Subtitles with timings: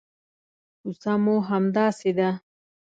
[0.79, 2.29] کوڅه مو همداسې ده.